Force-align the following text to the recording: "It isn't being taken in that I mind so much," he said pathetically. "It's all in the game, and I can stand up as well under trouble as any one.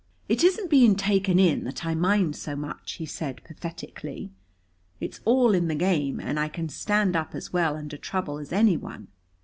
"It 0.27 0.43
isn't 0.43 0.71
being 0.71 0.95
taken 0.95 1.37
in 1.37 1.63
that 1.65 1.85
I 1.85 1.93
mind 1.93 2.35
so 2.35 2.55
much," 2.55 2.93
he 2.93 3.05
said 3.05 3.39
pathetically. 3.43 4.31
"It's 4.99 5.19
all 5.25 5.53
in 5.53 5.67
the 5.67 5.75
game, 5.75 6.19
and 6.19 6.39
I 6.39 6.47
can 6.47 6.69
stand 6.69 7.15
up 7.15 7.35
as 7.35 7.53
well 7.53 7.77
under 7.77 7.97
trouble 7.97 8.39
as 8.39 8.51
any 8.51 8.77
one. 8.77 9.09